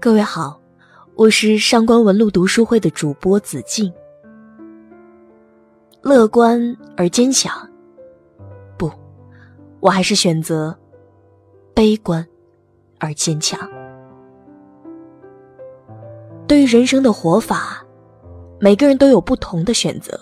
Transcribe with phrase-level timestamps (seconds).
[0.00, 0.58] 各位好，
[1.14, 3.92] 我是上官文路读书会的主播子静。
[6.00, 7.52] 乐观而坚强，
[8.78, 8.90] 不，
[9.78, 10.74] 我还是选择
[11.74, 12.26] 悲观
[12.98, 13.60] 而坚强。
[16.48, 17.84] 对于人生的活法，
[18.58, 20.18] 每个人都有不同的选择。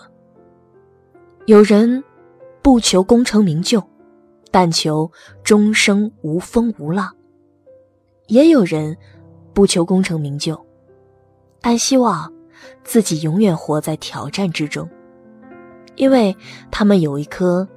[1.45, 2.03] 有人
[2.61, 3.81] 不求功成名就，
[4.51, 5.09] 但求
[5.41, 7.07] 终生无风无浪；
[8.27, 8.97] 也有人。
[9.59, 10.57] 不求功成名就，
[11.59, 12.31] 但希望
[12.81, 14.89] 自己永远活在挑战之中，
[15.97, 16.33] 因为
[16.71, 17.67] 他们有一颗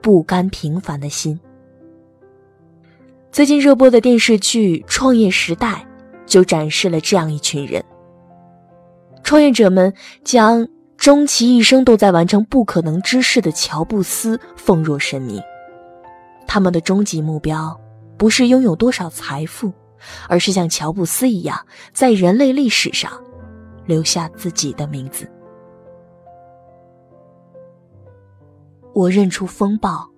[0.00, 1.36] 不甘平凡的心。
[3.32, 5.84] 最近热播的电视剧《创业时代》
[6.26, 7.84] 就展示了这样一群人：
[9.24, 10.64] 创业者们将
[10.96, 15.42] 终其一生都在完成不可能之事的乔布斯奉若神明，
[16.46, 17.76] 他们的终极目标
[18.16, 19.72] 不是拥有多少财富。
[20.28, 21.58] 而是像乔布斯一样，
[21.92, 23.12] 在人类历史上
[23.86, 25.30] 留下自己的名字。
[28.94, 30.08] 我认出风暴，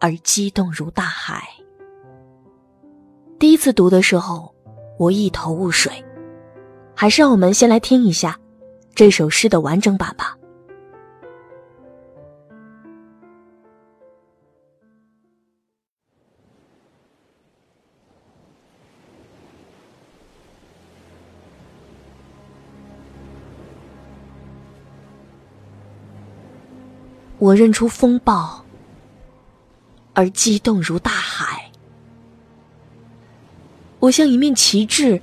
[0.00, 1.42] 而激动如大海。
[3.38, 4.54] 第一次读的时候，
[4.98, 5.92] 我一头雾水。
[6.94, 8.36] 还是让我们先来听一下
[8.94, 10.37] 这首诗的完整版吧。
[27.38, 28.64] 我认出风暴，
[30.12, 31.70] 而激动如大海。
[34.00, 35.22] 我像一面旗帜，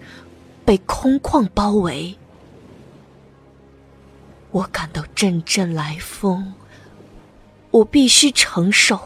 [0.64, 2.18] 被空旷包围。
[4.52, 6.54] 我感到阵阵来风，
[7.72, 8.98] 我必须承受。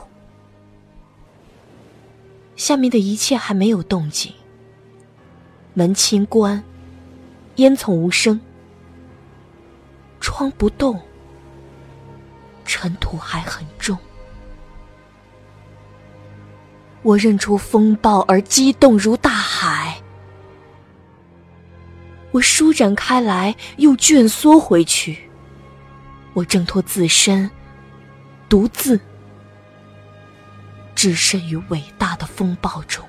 [2.55, 4.31] 下面的一切还没有动静，
[5.73, 6.63] 门轻关，
[7.55, 8.39] 烟囱无声，
[10.19, 11.01] 窗不动。
[12.81, 13.97] 尘土还很重，
[17.01, 20.01] 我认出风暴而激动如大海，
[22.31, 25.29] 我舒展开来又蜷缩回去，
[26.33, 27.51] 我挣脱自身，
[28.47, 28.97] 独自
[30.95, 33.05] 置身于伟大的风暴中。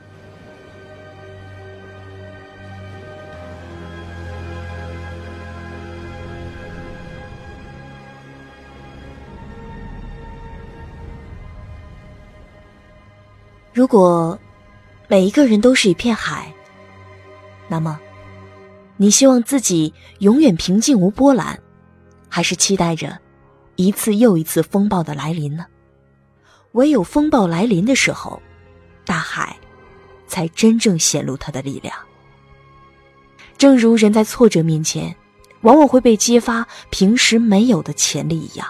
[13.72, 14.38] 如果
[15.06, 16.53] 每一个人都是一片海，
[17.69, 18.00] 那么
[18.97, 21.58] 你希望自己永远平静无波澜，
[22.28, 23.16] 还是期待着
[23.76, 25.66] 一次又一次风暴的来临呢？
[26.72, 28.42] 唯有风暴来临的时候，
[29.04, 29.56] 大海
[30.26, 31.94] 才真正显露它的力量。
[33.56, 35.14] 正如人在挫折面前，
[35.60, 38.66] 往往会被激发平时没有的潜力一样，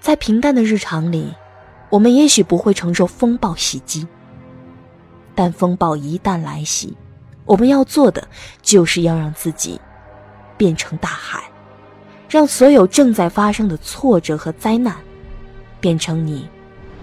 [0.00, 1.34] 在平淡的日常里。
[1.88, 4.06] 我们也许不会承受风暴袭击，
[5.34, 6.96] 但风暴一旦来袭，
[7.44, 8.26] 我们要做的
[8.60, 9.80] 就是要让自己
[10.56, 11.44] 变成大海，
[12.28, 14.96] 让所有正在发生的挫折和灾难
[15.80, 16.48] 变成你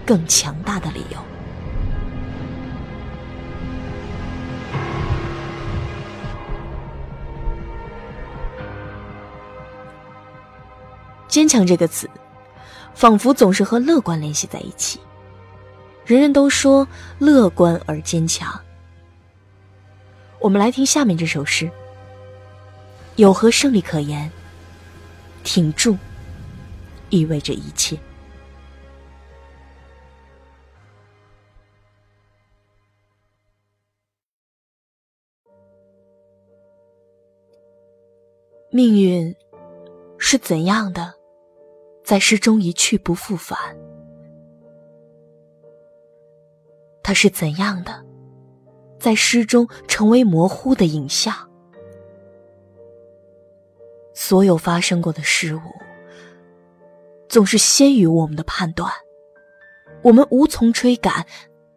[0.04, 1.18] 更强大的理由。
[11.26, 12.08] 坚强这个词。
[12.94, 15.00] 仿佛总是和乐观联系在一起。
[16.06, 16.86] 人人都说
[17.18, 18.60] 乐观而坚强。
[20.38, 21.70] 我们来听下面这首诗。
[23.16, 24.30] 有何胜利可言？
[25.44, 25.96] 挺住，
[27.10, 27.98] 意味着一切。
[38.70, 39.34] 命运
[40.18, 41.14] 是怎样的？
[42.04, 43.58] 在诗中一去不复返，
[47.02, 48.04] 他是怎样的？
[48.98, 51.34] 在诗中成为模糊的影像。
[54.12, 55.60] 所有发生过的事物，
[57.26, 58.92] 总是先于我们的判断，
[60.02, 61.24] 我们无从追赶，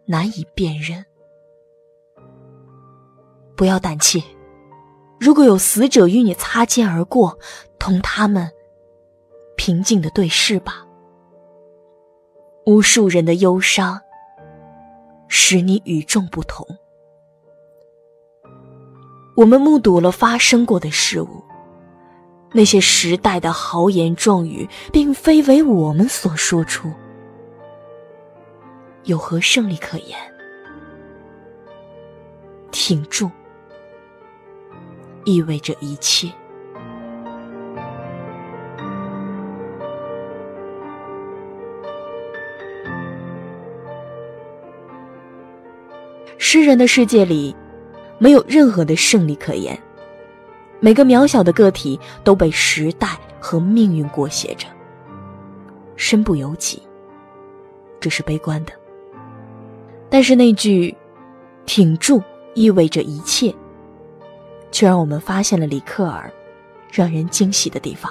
[0.04, 1.04] 难以辨认。
[3.56, 4.22] 不要胆怯，
[5.18, 7.38] 如果有死者与你擦肩而过，
[7.78, 8.52] 同他们。
[9.68, 10.86] 平静的对视吧。
[12.64, 14.00] 无数人的忧伤，
[15.28, 16.66] 使你与众不同。
[19.36, 21.44] 我们目睹了发生过的事物，
[22.50, 26.90] 那些时代的豪言壮语，并非为我们所说出。
[29.04, 30.18] 有何胜利可言？
[32.70, 33.30] 挺住，
[35.26, 36.32] 意味着一切。
[46.38, 47.54] 诗人的世界里，
[48.16, 49.78] 没有任何的胜利可言。
[50.80, 54.66] 每个渺小的个体都被时代和命运裹挟着，
[55.96, 56.80] 身不由己。
[57.98, 58.72] 这是悲观的。
[60.08, 60.96] 但是那句
[61.66, 62.22] “挺住”
[62.54, 63.52] 意味着一切，
[64.70, 66.32] 却让我们发现了里克尔
[66.92, 68.10] 让人惊喜的地方。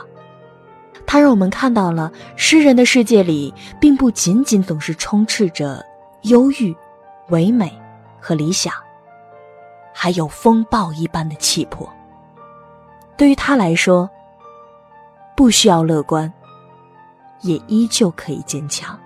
[1.06, 5.82] 他让我们看到了诗人的世界里，并不仅仅总是充斥着
[6.24, 6.76] 忧郁、
[7.30, 7.72] 唯美
[8.28, 8.74] 和理想，
[9.94, 11.90] 还有风暴一般的气魄。
[13.16, 14.10] 对于他来说，
[15.34, 16.30] 不需要乐观，
[17.40, 19.00] 也依旧可以坚强。